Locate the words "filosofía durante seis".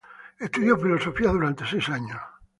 0.79-1.87